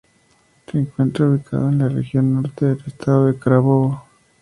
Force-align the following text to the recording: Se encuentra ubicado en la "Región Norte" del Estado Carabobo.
Se 0.65 0.79
encuentra 0.79 1.27
ubicado 1.29 1.69
en 1.69 1.77
la 1.77 1.87
"Región 1.87 2.33
Norte" 2.33 2.65
del 2.65 2.83
Estado 2.87 3.37
Carabobo. 3.37 4.01